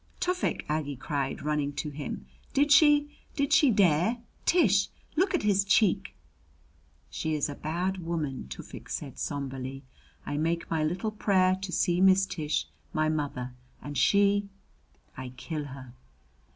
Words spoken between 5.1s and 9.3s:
look at his cheek!" "She is a bad woman!" Tufik said